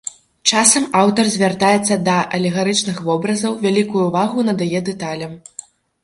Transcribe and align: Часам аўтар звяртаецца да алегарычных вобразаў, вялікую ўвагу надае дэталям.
Часам 0.51 0.85
аўтар 1.01 1.27
звяртаецца 1.33 1.97
да 2.07 2.15
алегарычных 2.37 3.01
вобразаў, 3.09 3.53
вялікую 3.67 4.01
ўвагу 4.07 4.47
надае 4.49 4.79
дэталям. 4.89 5.37